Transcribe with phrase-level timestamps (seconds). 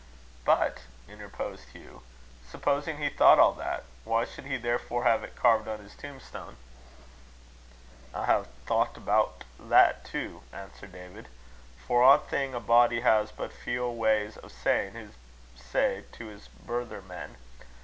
[0.45, 2.01] "But," interposed Hugh,
[2.49, 6.55] "supposing he thought all that, why should he therefore have it carved on his tombstone?"
[8.11, 11.27] "I hae thocht aboot that too," answered David.
[11.85, 15.11] "For ae thing, a body has but feow ways o' sayin' his
[15.55, 17.35] say to his brithermen.